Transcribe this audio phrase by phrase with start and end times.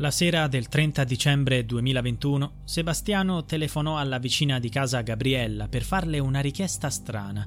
[0.00, 6.18] La sera del 30 dicembre 2021, Sebastiano telefonò alla vicina di casa Gabriella per farle
[6.18, 7.46] una richiesta strana.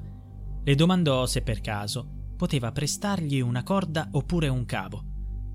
[0.62, 5.02] Le domandò se per caso poteva prestargli una corda oppure un cavo.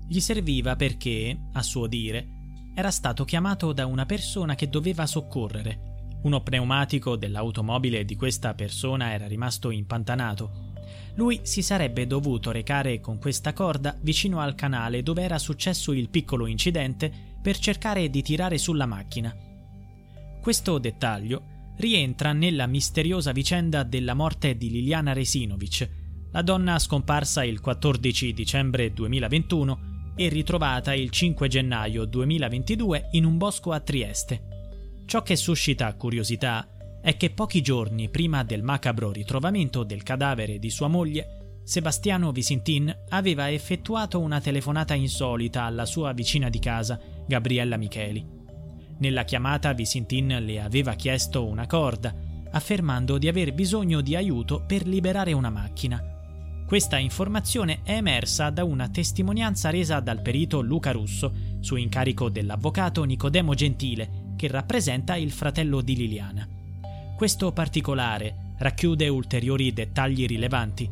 [0.06, 2.26] Gli serviva perché, a suo dire,
[2.74, 6.18] era stato chiamato da una persona che doveva soccorrere.
[6.24, 10.69] Uno pneumatico dell'automobile di questa persona era rimasto impantanato
[11.14, 16.08] lui si sarebbe dovuto recare con questa corda vicino al canale dove era successo il
[16.08, 17.12] piccolo incidente
[17.42, 19.34] per cercare di tirare sulla macchina.
[20.40, 25.88] Questo dettaglio rientra nella misteriosa vicenda della morte di Liliana Resinovic,
[26.32, 33.36] la donna scomparsa il 14 dicembre 2021 e ritrovata il 5 gennaio 2022 in un
[33.36, 35.04] bosco a Trieste.
[35.06, 36.68] Ciò che suscita curiosità
[37.02, 42.94] è che pochi giorni prima del macabro ritrovamento del cadavere di sua moglie, Sebastiano Visintin
[43.10, 48.26] aveva effettuato una telefonata insolita alla sua vicina di casa, Gabriella Micheli.
[48.98, 52.14] Nella chiamata Visintin le aveva chiesto una corda,
[52.50, 56.02] affermando di aver bisogno di aiuto per liberare una macchina.
[56.66, 63.04] Questa informazione è emersa da una testimonianza resa dal perito Luca Russo su incarico dell'avvocato
[63.04, 66.59] Nicodemo Gentile, che rappresenta il fratello di Liliana.
[67.20, 70.90] Questo particolare racchiude ulteriori dettagli rilevanti.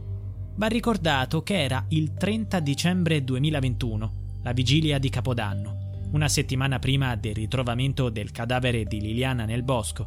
[0.56, 4.12] Va ricordato che era il 30 dicembre 2021,
[4.42, 10.06] la vigilia di Capodanno, una settimana prima del ritrovamento del cadavere di Liliana nel bosco.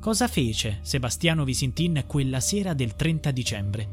[0.00, 3.88] Cosa fece Sebastiano Visintin quella sera del 30 dicembre?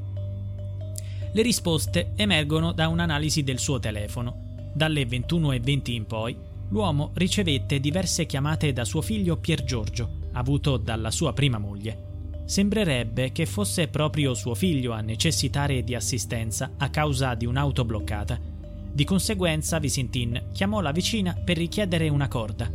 [1.34, 4.72] Le risposte emergono da un'analisi del suo telefono.
[4.74, 6.34] Dalle 21.20 in poi,
[6.70, 12.10] l'uomo ricevette diverse chiamate da suo figlio Pier Giorgio, avuto dalla sua prima moglie.
[12.46, 18.40] Sembrerebbe che fosse proprio suo figlio a necessitare di assistenza a causa di un'auto bloccata.
[18.94, 22.70] Di conseguenza Visintin chiamò la vicina per richiedere una corda.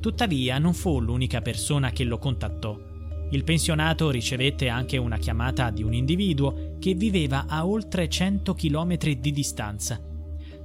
[0.00, 2.78] Tuttavia non fu l'unica persona che lo contattò.
[3.30, 8.96] Il pensionato ricevette anche una chiamata di un individuo che viveva a oltre 100 km
[8.96, 10.00] di distanza.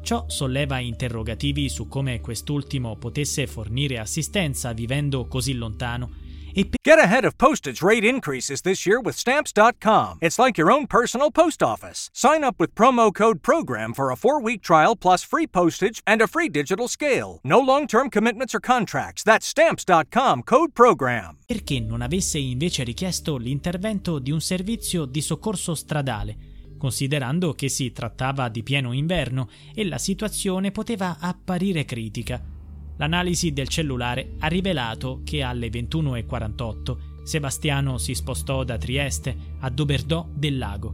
[0.01, 6.21] Ciò solleva interrogativi su come quest'ultimo potesse fornire assistenza vivendo così lontano
[6.53, 10.19] Get ahead of postage rate increases this year with Stamps.com.
[10.21, 12.09] It's like your own personal post office.
[12.13, 16.21] Sign up with promo code PROGRAM for a four week trial plus free postage and
[16.21, 17.39] a free digital scale.
[17.43, 19.23] No long term commitments or contracts.
[19.23, 21.37] That's Stamps.com code PROGRAM.
[21.47, 26.51] Perché non avesse invece richiesto l'intervento di un servizio di soccorso stradale?
[26.83, 32.52] considerando che si trattava di pieno inverno e la situazione poteva apparire critica.
[32.97, 40.27] L'analisi del cellulare ha rivelato che alle 21.48 Sebastiano si spostò da Trieste a Doberdò
[40.33, 40.93] del Lago.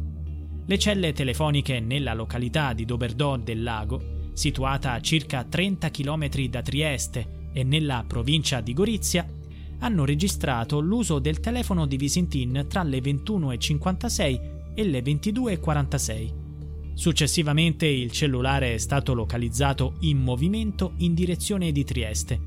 [0.66, 6.62] Le celle telefoniche nella località di Doberdò del Lago, situata a circa 30 km da
[6.62, 9.26] Trieste e nella provincia di Gorizia,
[9.80, 16.39] hanno registrato l'uso del telefono di Visintin tra le 21.56 e le 22.46.
[16.94, 22.40] Successivamente il cellulare è stato localizzato in movimento in direzione di Trieste.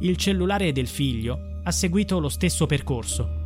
[0.00, 3.38] Il cellulare del figlio ha seguito lo stesso percorso.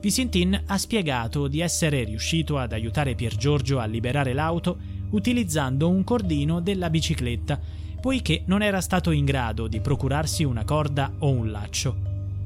[0.00, 4.78] Visintin ha spiegato di essere riuscito ad aiutare Pier Giorgio a liberare l'auto
[5.10, 7.58] utilizzando un cordino della bicicletta,
[8.00, 11.96] poiché non era stato in grado di procurarsi una corda o un laccio.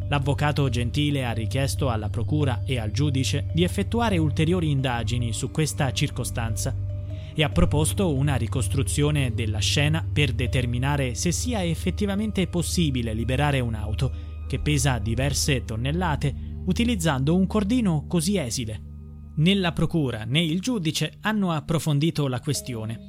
[0.08, 5.92] L'avvocato Gentile ha richiesto alla procura e al giudice di effettuare ulteriori indagini su questa
[5.92, 6.88] circostanza
[7.34, 14.28] e ha proposto una ricostruzione della scena per determinare se sia effettivamente possibile liberare un'auto
[14.46, 18.88] che pesa diverse tonnellate utilizzando un cordino così esile.
[19.36, 23.08] Nella procura né il giudice hanno approfondito la questione.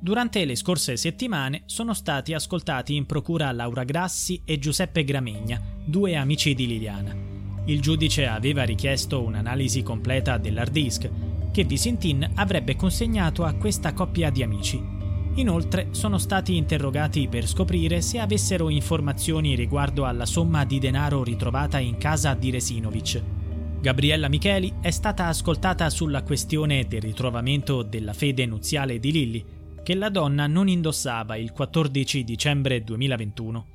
[0.00, 6.16] Durante le scorse settimane sono stati ascoltati in procura Laura Grassi e Giuseppe Gramegna, due
[6.16, 7.14] amici di Liliana.
[7.66, 11.10] Il giudice aveva richiesto un'analisi completa dell'hard disk
[11.52, 14.98] che Visintin avrebbe consegnato a questa coppia di amici.
[15.34, 21.78] Inoltre sono stati interrogati per scoprire se avessero informazioni riguardo alla somma di denaro ritrovata
[21.78, 23.22] in casa di Resinovic.
[23.80, 29.44] Gabriella Micheli è stata ascoltata sulla questione del ritrovamento della fede nuziale di Lilly,
[29.82, 33.66] che la donna non indossava il 14 dicembre 2021.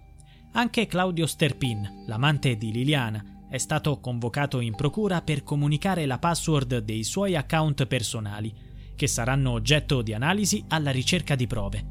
[0.52, 6.80] Anche Claudio Sterpin, l'amante di Liliana, è stato convocato in procura per comunicare la password
[6.80, 8.54] dei suoi account personali,
[8.96, 11.86] che saranno oggetto di analisi alla ricerca di prove.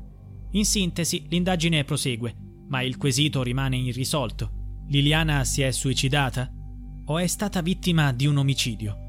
[0.53, 2.35] In sintesi, l'indagine prosegue,
[2.69, 4.83] ma il quesito rimane irrisolto.
[4.89, 6.51] Liliana si è suicidata?
[7.07, 9.04] O è stata vittima di un omicidio?